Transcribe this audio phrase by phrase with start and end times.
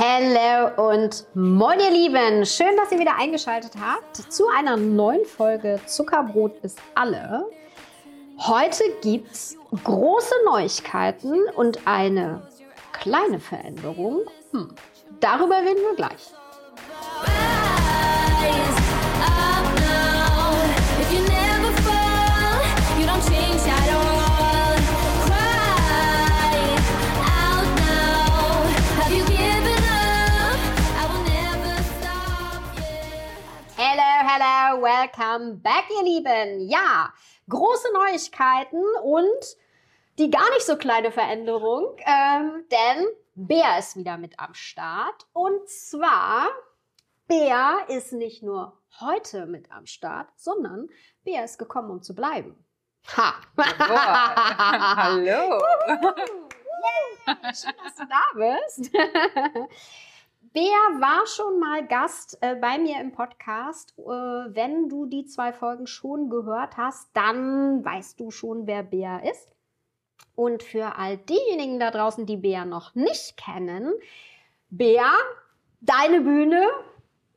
[0.00, 5.80] Hallo und moin ihr Lieben, schön, dass ihr wieder eingeschaltet habt zu einer neuen Folge
[5.86, 7.46] Zuckerbrot ist alle.
[8.38, 12.46] Heute gibt's große Neuigkeiten und eine
[12.92, 14.20] kleine Veränderung.
[14.52, 14.72] Hm,
[15.18, 16.30] darüber reden wir gleich.
[35.08, 36.68] Welcome back, ihr Lieben.
[36.68, 37.12] Ja,
[37.48, 39.56] große Neuigkeiten und
[40.18, 45.26] die gar nicht so kleine Veränderung, ähm, denn Bea ist wieder mit am Start.
[45.32, 46.48] Und zwar,
[47.26, 50.88] Bea ist nicht nur heute mit am Start, sondern
[51.24, 52.64] Bea ist gekommen, um zu bleiben.
[53.16, 53.34] Ha!
[54.96, 55.62] Hallo.
[57.54, 58.90] Schön, dass du da bist.
[60.52, 63.94] Bea war schon mal Gast äh, bei mir im Podcast.
[63.98, 69.18] Äh, wenn du die zwei Folgen schon gehört hast, dann weißt du schon, wer Bea
[69.18, 69.48] ist.
[70.34, 73.92] Und für all diejenigen da draußen, die Bea noch nicht kennen,
[74.70, 75.10] Bea,
[75.80, 76.68] deine Bühne.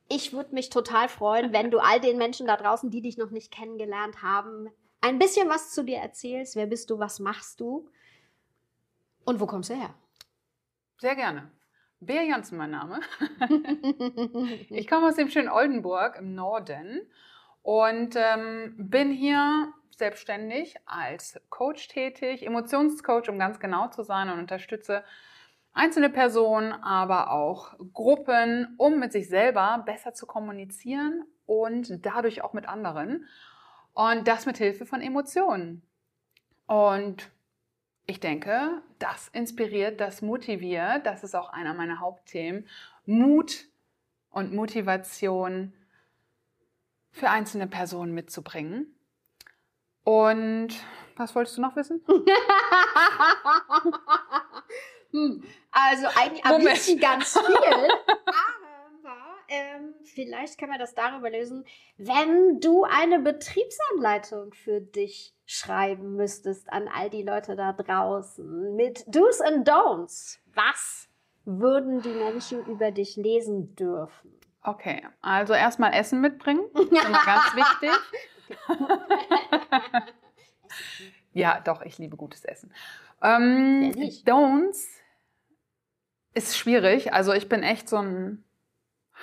[0.08, 3.32] Ich würde mich total freuen, wenn du all den Menschen da draußen, die dich noch
[3.32, 4.70] nicht kennengelernt haben,
[5.02, 6.56] ein bisschen was zu dir erzählst.
[6.56, 7.00] Wer bist du?
[7.00, 7.90] Was machst du?
[9.26, 9.94] Und wo kommst du her?
[11.00, 11.52] Sehr gerne.
[12.02, 13.00] Bea Janssen mein Name.
[14.70, 17.02] Ich komme aus dem schönen Oldenburg im Norden
[17.62, 24.40] und ähm, bin hier selbstständig als Coach tätig, Emotionscoach, um ganz genau zu sein und
[24.40, 25.04] unterstütze
[25.74, 32.54] einzelne Personen, aber auch Gruppen, um mit sich selber besser zu kommunizieren und dadurch auch
[32.54, 33.28] mit anderen.
[33.94, 35.84] Und das mit Hilfe von Emotionen.
[36.66, 37.30] Und
[38.12, 41.06] ich denke, das inspiriert, das motiviert.
[41.06, 42.68] Das ist auch einer meiner Hauptthemen.
[43.06, 43.66] Mut
[44.30, 45.74] und Motivation
[47.12, 48.94] für einzelne Personen mitzubringen.
[50.04, 50.70] Und
[51.16, 52.02] was wolltest du noch wissen?
[55.14, 57.46] Hm, Also eigentlich am liebsten ganz viel.
[59.54, 61.66] Ähm, vielleicht können wir das darüber lösen,
[61.98, 69.04] wenn du eine Betriebsanleitung für dich schreiben müsstest an all die Leute da draußen mit
[69.14, 70.40] Do's and Don'ts.
[70.54, 71.10] Was
[71.44, 74.32] würden die Menschen über dich lesen dürfen?
[74.64, 76.64] Okay, also erstmal Essen mitbringen.
[76.74, 77.92] Das ist immer ganz wichtig.
[81.34, 82.74] ja, doch, ich liebe gutes Essen.
[83.22, 84.26] Ähm, nicht?
[84.30, 84.88] Don'ts
[86.34, 87.12] ist schwierig.
[87.12, 88.46] Also ich bin echt so ein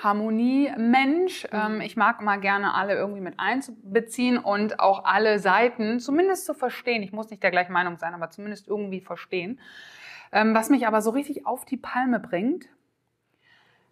[0.02, 1.44] Harmoniemensch.
[1.44, 1.58] Mhm.
[1.58, 6.54] Ähm, ich mag immer gerne alle irgendwie mit einzubeziehen und auch alle Seiten zumindest zu
[6.54, 7.02] verstehen.
[7.02, 9.60] Ich muss nicht der gleichen Meinung sein, aber zumindest irgendwie verstehen.
[10.32, 12.66] Ähm, was mich aber so richtig auf die Palme bringt,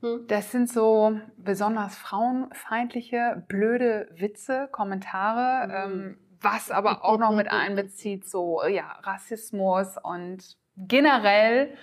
[0.03, 0.27] Hm.
[0.29, 5.73] das sind so besonders frauenfeindliche, blöde Witze, Kommentare, Mhm.
[5.73, 11.75] ähm, was aber auch noch mit einbezieht, so ja, Rassismus und generell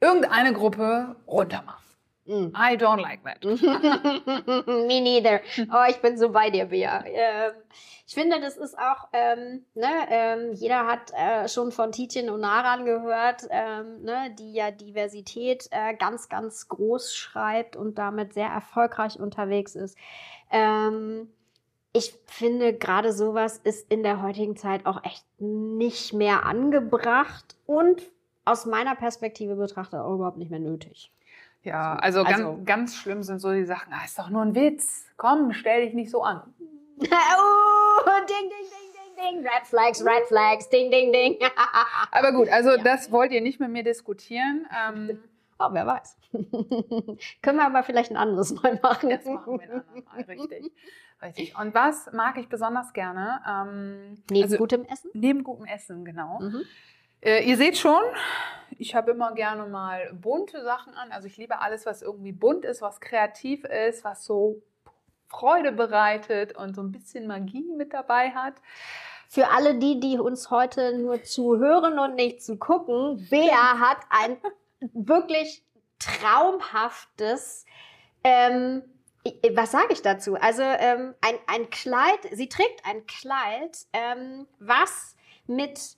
[0.00, 1.82] irgendeine Gruppe runtermachen.
[2.26, 2.52] Mm.
[2.54, 3.44] I don't like that.
[4.66, 5.40] Me neither.
[5.72, 7.04] Oh, ich bin so bei dir, Bea.
[7.06, 7.52] Ähm,
[8.06, 12.40] ich finde, das ist auch, ähm, ne, ähm, jeder hat äh, schon von Tietjen und
[12.40, 18.48] Naran gehört, ähm, ne, die ja Diversität äh, ganz, ganz groß schreibt und damit sehr
[18.48, 19.96] erfolgreich unterwegs ist.
[20.50, 21.28] Ähm,
[21.92, 28.02] ich finde, gerade sowas ist in der heutigen Zeit auch echt nicht mehr angebracht und
[28.44, 31.12] aus meiner Perspektive betrachtet auch überhaupt nicht mehr nötig.
[31.62, 34.54] Ja, also, Also- ganz, ganz schlimm sind so die Sachen, ah, ist doch nur ein
[34.54, 35.06] Witz.
[35.16, 36.42] Komm, stell dich nicht so an.
[36.98, 37.06] oh,
[38.28, 39.46] ding, ding, ding, ding, ding.
[39.46, 41.36] Red Flags, Red Flags, ding, ding, ding.
[42.10, 42.82] Aber gut, also Ja.
[42.82, 44.66] das wollt ihr nicht mit mir diskutieren.
[44.76, 45.22] Ähm,
[45.58, 46.16] oh, wer weiß.
[47.42, 49.10] Können wir aber vielleicht ein anderes Mal machen.
[49.10, 50.72] das machen wir ein andermal, richtig.
[51.22, 51.56] Richtig.
[51.56, 53.40] Und was mag ich besonders gerne?
[53.48, 55.10] Ähm, Neben also, gutem Essen.
[55.14, 56.40] neben gutem Essen, genau.
[56.40, 56.62] Mhm.
[57.22, 58.02] Äh, ihr seht schon,
[58.78, 61.12] ich habe immer gerne mal bunte Sachen an.
[61.12, 64.60] Also ich liebe alles, was irgendwie bunt ist, was kreativ ist, was so
[65.28, 68.54] Freude bereitet und so ein bisschen Magie mit dabei hat.
[69.28, 73.98] Für alle die, die uns heute nur zu hören und nicht zu gucken, Bea hat
[74.10, 74.36] ein
[74.92, 75.64] wirklich
[76.00, 77.64] traumhaftes,
[78.24, 78.82] ähm,
[79.54, 80.34] was sage ich dazu?
[80.34, 85.14] Also ähm, ein, ein Kleid, sie trägt ein Kleid, ähm, was
[85.46, 85.96] mit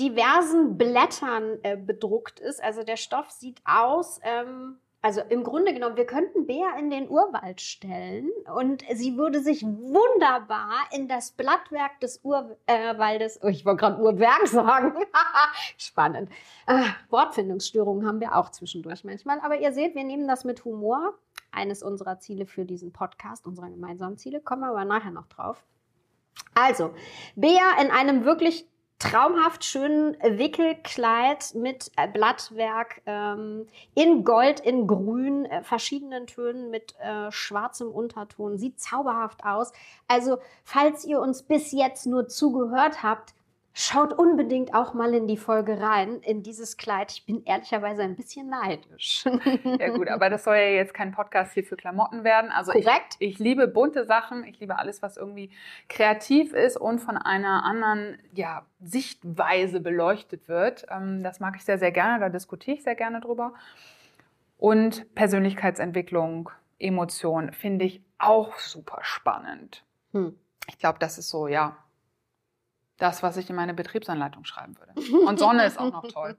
[0.00, 2.62] diversen Blättern äh, bedruckt ist.
[2.62, 7.08] Also der Stoff sieht aus, ähm, Also im Grunde genommen, wir könnten Bea in den
[7.08, 13.80] Urwald stellen und sie würde sich wunderbar in das Blattwerk des Urwaldes, oh, ich wollte
[13.80, 14.92] gerade Urwerk sagen,
[15.78, 16.28] spannend.
[16.66, 21.14] Ah, Wortfindungsstörungen haben wir auch zwischendurch manchmal, aber ihr seht, wir nehmen das mit Humor.
[21.52, 25.64] Eines unserer Ziele für diesen Podcast, unserer gemeinsamen Ziele, kommen wir aber nachher noch drauf.
[26.54, 26.94] Also,
[27.36, 28.69] Bea in einem wirklich
[29.00, 36.94] traumhaft schönen Wickelkleid mit äh, Blattwerk ähm, in Gold, in Grün, äh, verschiedenen Tönen mit
[37.00, 38.58] äh, schwarzem Unterton.
[38.58, 39.72] Sieht zauberhaft aus.
[40.06, 43.34] Also, falls ihr uns bis jetzt nur zugehört habt,
[43.72, 47.12] Schaut unbedingt auch mal in die Folge rein, in dieses Kleid.
[47.12, 49.24] Ich bin ehrlicherweise ein bisschen neidisch.
[49.78, 52.50] Ja gut, aber das soll ja jetzt kein Podcast hier für Klamotten werden.
[52.50, 53.16] Also Korrekt.
[53.20, 55.50] Ich, ich liebe bunte Sachen, ich liebe alles, was irgendwie
[55.88, 60.86] kreativ ist und von einer anderen ja, Sichtweise beleuchtet wird.
[60.90, 63.54] Ähm, das mag ich sehr, sehr gerne, da diskutiere ich sehr gerne drüber.
[64.58, 69.84] Und Persönlichkeitsentwicklung, Emotion finde ich auch super spannend.
[70.12, 70.36] Hm.
[70.68, 71.76] Ich glaube, das ist so, ja,
[73.00, 74.92] das, was ich in meine Betriebsanleitung schreiben würde.
[75.26, 76.36] Und Sonne ist auch noch toll.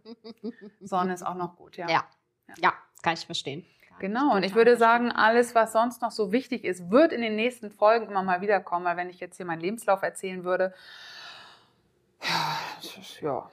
[0.80, 1.90] Sonne ist auch noch gut, ja.
[1.90, 2.04] Ja.
[2.58, 3.66] Ja, kann ich verstehen.
[4.00, 7.36] Genau, und ich würde sagen, alles, was sonst noch so wichtig ist, wird in den
[7.36, 10.74] nächsten Folgen immer mal wieder kommen, weil wenn ich jetzt hier meinen Lebenslauf erzählen würde,
[12.24, 13.50] ja, ist- ja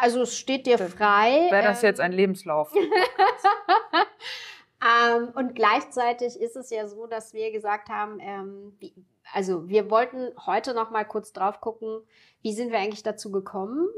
[0.00, 1.46] Also es steht dir frei.
[1.50, 2.72] wäre das ähm, jetzt ein Lebenslauf.
[4.84, 8.92] Ähm, und gleichzeitig ist es ja so, dass wir gesagt haben, ähm, wie,
[9.32, 12.00] also wir wollten heute noch mal kurz drauf gucken,
[12.42, 13.88] wie sind wir eigentlich dazu gekommen,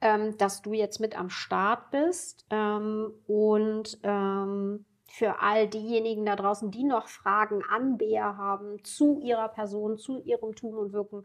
[0.00, 6.36] ähm, dass du jetzt mit am Start bist ähm, und ähm, für all diejenigen da
[6.36, 11.24] draußen, die noch Fragen an Bea haben zu ihrer Person, zu ihrem Tun und Wirken,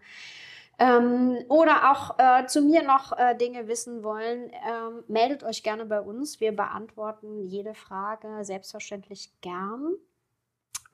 [0.79, 5.85] ähm, oder auch äh, zu mir noch äh, Dinge wissen wollen, ähm, meldet euch gerne
[5.85, 6.39] bei uns.
[6.39, 9.93] Wir beantworten jede Frage selbstverständlich gern.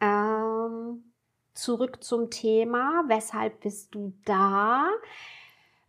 [0.01, 1.13] Ähm,
[1.57, 3.03] zurück zum Thema.
[3.07, 4.87] Weshalb bist du da?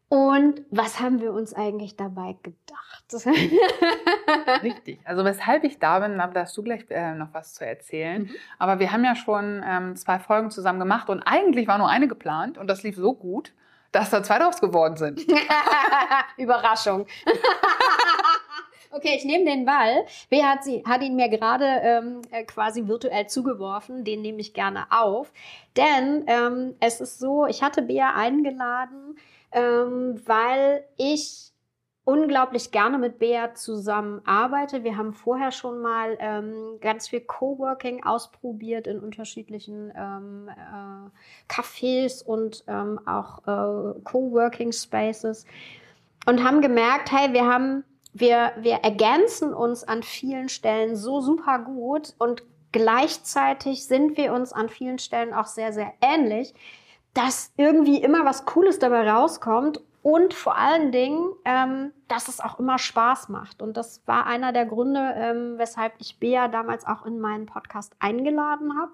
[0.08, 3.04] Und was haben wir uns eigentlich dabei gedacht?
[4.62, 5.00] Richtig.
[5.04, 8.22] Also weshalb ich da bin, da darfst du gleich äh, noch was zu erzählen.
[8.22, 8.30] Mhm.
[8.58, 12.08] Aber wir haben ja schon ähm, zwei Folgen zusammen gemacht und eigentlich war nur eine
[12.08, 13.52] geplant und das lief so gut,
[13.92, 15.26] dass da zwei draus geworden sind.
[16.38, 17.06] Überraschung.
[18.90, 20.04] okay, ich nehme den Ball.
[20.28, 24.04] Wer hat, sie, hat ihn mir gerade ähm, äh, quasi virtuell zugeworfen?
[24.04, 25.32] Den nehme ich gerne auf.
[25.76, 29.18] Denn ähm, es ist so, ich hatte Bea eingeladen,
[29.52, 31.52] ähm, weil ich
[32.08, 34.82] unglaublich gerne mit Bea zusammenarbeite.
[34.82, 42.24] Wir haben vorher schon mal ähm, ganz viel Coworking ausprobiert in unterschiedlichen ähm, äh, Cafés
[42.24, 45.44] und ähm, auch äh, Coworking Spaces
[46.24, 51.58] und haben gemerkt, hey, wir haben, wir, wir ergänzen uns an vielen Stellen so super
[51.60, 56.54] gut und gleichzeitig sind wir uns an vielen Stellen auch sehr, sehr ähnlich,
[57.14, 62.58] dass irgendwie immer was Cooles dabei rauskommt und vor allen Dingen, ähm, dass es auch
[62.58, 63.60] immer Spaß macht.
[63.60, 67.94] Und das war einer der Gründe, ähm, weshalb ich Bea damals auch in meinen Podcast
[67.98, 68.92] eingeladen habe.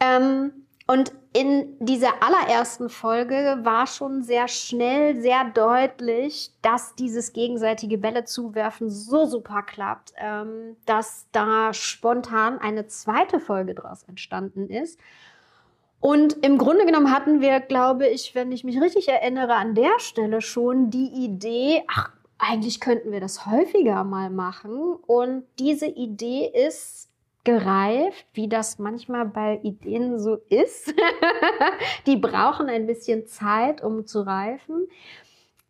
[0.00, 7.98] Ähm, und in dieser allerersten Folge war schon sehr schnell, sehr deutlich, dass dieses gegenseitige
[7.98, 14.98] Bälle zuwerfen so super klappt, ähm, dass da spontan eine zweite Folge daraus entstanden ist.
[16.00, 19.98] Und im Grunde genommen hatten wir, glaube ich, wenn ich mich richtig erinnere, an der
[19.98, 24.94] Stelle schon die Idee, ach, eigentlich könnten wir das häufiger mal machen.
[25.06, 27.07] Und diese Idee ist
[27.48, 30.92] gereift, wie das manchmal bei Ideen so ist.
[32.06, 34.86] die brauchen ein bisschen Zeit, um zu reifen.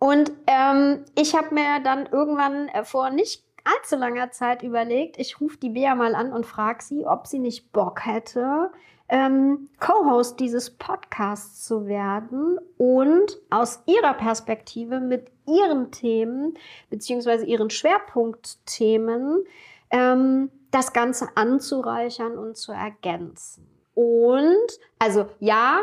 [0.01, 5.41] Und ähm, ich habe mir dann irgendwann äh, vor nicht allzu langer Zeit überlegt, ich
[5.41, 8.73] rufe die Bea mal an und frage sie, ob sie nicht Bock hätte,
[9.09, 16.55] ähm, Co-Host dieses Podcasts zu werden und aus ihrer Perspektive mit ihren Themen
[16.91, 19.45] beziehungsweise ihren Schwerpunktthemen
[19.91, 23.67] ähm, das Ganze anzureichern und zu ergänzen.
[23.95, 24.67] Und,
[24.99, 25.81] also ja,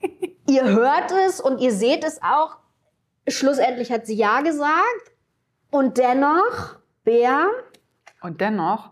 [0.48, 2.56] ihr hört es und ihr seht es auch.
[3.28, 5.12] Schlussendlich hat sie Ja gesagt.
[5.70, 7.46] Und dennoch, Bea,
[8.22, 8.90] Und dennoch,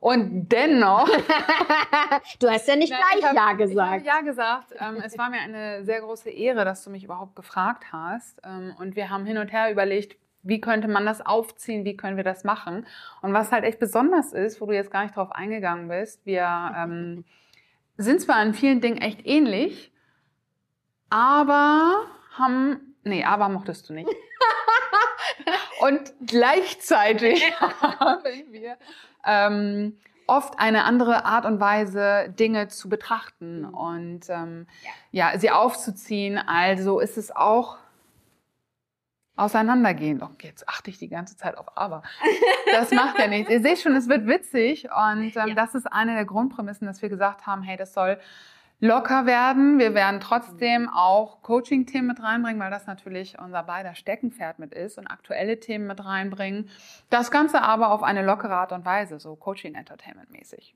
[0.00, 1.08] und dennoch,
[2.38, 4.06] du hast ja nicht Nein, gleich ich hab- Ja Ich gesagt.
[4.06, 4.74] ja gesagt.
[4.78, 8.40] Ähm, es war mir eine sehr große Ehre, dass du mich überhaupt gefragt hast.
[8.44, 12.16] Ähm, und wir haben hin und her überlegt, wie könnte man das aufziehen, wie können
[12.16, 12.86] wir das machen.
[13.22, 16.72] Und was halt echt besonders ist, wo du jetzt gar nicht drauf eingegangen bist, wir
[16.76, 17.24] ähm,
[17.96, 19.92] sind zwar in vielen Dingen echt ähnlich,
[21.10, 24.08] aber haben, nee, aber mochtest du nicht.
[25.80, 28.76] Und gleichzeitig haben wir
[29.26, 34.66] ähm, oft eine andere Art und Weise, Dinge zu betrachten und ähm,
[35.10, 35.38] ja.
[35.38, 36.38] sie aufzuziehen.
[36.38, 37.76] Also ist es auch
[39.36, 40.22] auseinandergehend.
[40.22, 42.02] Oh, jetzt achte ich die ganze Zeit auf aber.
[42.72, 43.50] Das macht ja nichts.
[43.50, 45.54] Ihr seht schon, es wird witzig und ähm, Ja.
[45.54, 48.18] das ist eine der Grundprämissen, dass wir gesagt haben, hey, das soll
[48.80, 49.78] locker werden.
[49.78, 54.98] Wir werden trotzdem auch Coaching-Themen mit reinbringen, weil das natürlich unser beider Steckenpferd mit ist
[54.98, 56.68] und aktuelle Themen mit reinbringen.
[57.08, 60.74] Das Ganze aber auf eine lockere Art und Weise, so Coaching-Entertainment-mäßig.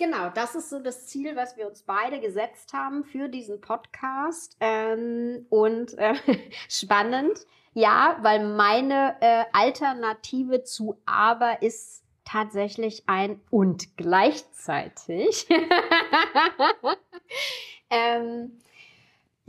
[0.00, 4.56] Genau, das ist so das Ziel, was wir uns beide gesetzt haben für diesen Podcast.
[4.58, 6.14] Ähm, und äh,
[6.70, 15.46] spannend, ja, weil meine äh, Alternative zu aber ist tatsächlich ein und gleichzeitig.
[17.90, 18.58] ähm,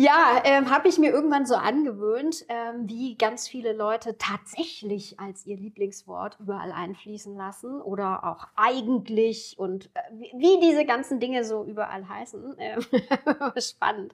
[0.01, 5.45] ja, ähm, habe ich mir irgendwann so angewöhnt, ähm, wie ganz viele Leute tatsächlich als
[5.45, 9.99] ihr Lieblingswort überall einfließen lassen oder auch eigentlich und äh,
[10.33, 12.41] wie, diese ganzen Dinge so überall heißen.
[12.61, 12.81] Ähm,
[13.57, 14.13] spannend.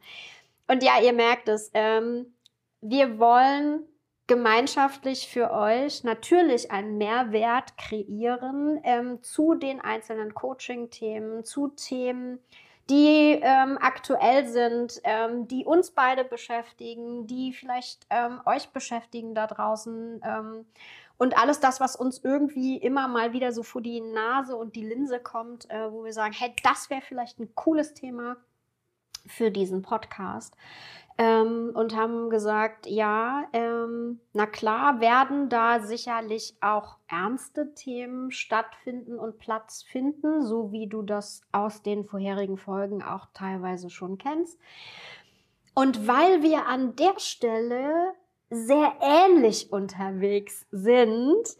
[0.68, 2.34] Und ja, ihr merkt es, ähm,
[2.82, 3.84] wir wollen
[4.28, 12.40] gemeinschaftlich für euch natürlich einen Mehrwert kreieren ähm, zu den einzelnen Coaching-Themen, zu Themen,
[12.90, 19.48] die ähm, aktuell sind, ähm, die uns beide beschäftigen, die vielleicht ähm, euch beschäftigen da
[19.48, 20.22] draußen.
[20.24, 20.66] Ähm,
[21.18, 24.86] und alles das, was uns irgendwie immer mal wieder so vor die Nase und die
[24.86, 28.38] Linse kommt, äh, wo wir sagen, hey, das wäre vielleicht ein cooles Thema
[29.28, 30.56] für diesen Podcast.
[31.20, 39.18] Ähm, und haben gesagt, ja, ähm, na klar, werden da sicherlich auch ernste Themen stattfinden
[39.18, 44.60] und Platz finden, so wie du das aus den vorherigen Folgen auch teilweise schon kennst.
[45.74, 48.14] Und weil wir an der Stelle
[48.50, 51.48] sehr ähnlich unterwegs sind,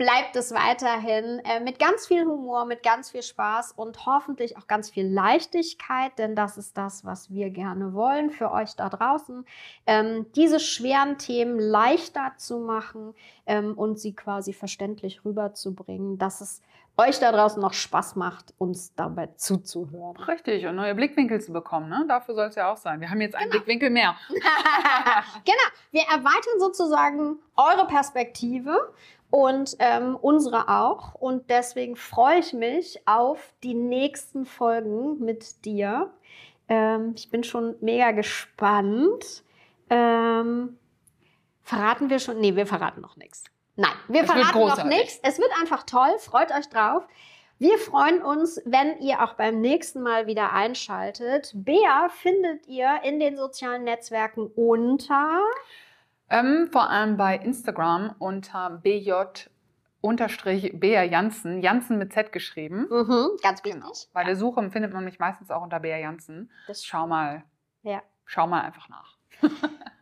[0.00, 4.66] bleibt es weiterhin äh, mit ganz viel Humor, mit ganz viel Spaß und hoffentlich auch
[4.66, 9.44] ganz viel Leichtigkeit, denn das ist das, was wir gerne wollen für euch da draußen,
[9.86, 13.12] ähm, diese schweren Themen leichter zu machen
[13.44, 16.62] ähm, und sie quasi verständlich rüberzubringen, dass es
[16.96, 20.16] euch da draußen noch Spaß macht, uns dabei zuzuhören.
[20.16, 21.88] Richtig, und neue Blickwinkel zu bekommen.
[21.88, 22.04] Ne?
[22.08, 23.00] Dafür soll es ja auch sein.
[23.00, 23.62] Wir haben jetzt einen Genau.
[23.64, 24.16] Blickwinkel mehr.
[25.44, 28.92] genau, wir erweitern sozusagen eure Perspektive
[29.30, 31.14] und ähm, unsere auch.
[31.14, 36.10] Und deswegen freue ich mich auf die nächsten Folgen mit dir.
[36.68, 39.44] Ähm, ich bin schon mega gespannt.
[39.88, 40.78] Ähm,
[41.62, 42.40] verraten wir schon?
[42.40, 43.44] Nee, wir verraten noch nichts.
[43.76, 45.20] Nein, wir Es verraten noch nichts.
[45.22, 46.16] Es wird einfach toll.
[46.18, 47.06] Freut euch drauf.
[47.58, 51.52] Wir freuen uns, wenn ihr auch beim nächsten Mal wieder einschaltet.
[51.54, 55.40] Bea findet ihr in den sozialen Netzwerken unter.
[56.30, 59.12] Ähm, vor allem bei Instagram unter BJ
[60.00, 62.86] unterstrich Bea Janssen, Janssen mit Z geschrieben.
[62.90, 63.82] Mhm, ganz wichtig.
[63.82, 63.92] Genau.
[64.14, 66.50] Bei der Suche findet man mich meistens auch unter Bea Janssen.
[66.66, 67.42] Das Schau mal,
[67.82, 68.00] Ja.
[68.24, 69.16] schau mal einfach nach.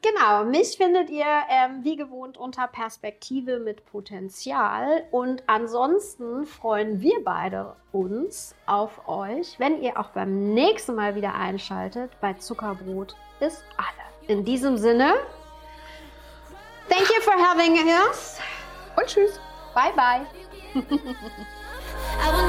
[0.01, 5.03] Genau, mich findet ihr ähm, wie gewohnt unter Perspektive mit Potenzial.
[5.11, 11.35] Und ansonsten freuen wir beide uns auf euch, wenn ihr auch beim nächsten Mal wieder
[11.35, 14.29] einschaltet bei Zuckerbrot ist alle.
[14.29, 15.15] In diesem Sinne,
[16.89, 18.39] thank you for having us.
[18.97, 19.39] Und tschüss.
[19.75, 20.27] Bye bye.
[22.21, 22.47] I will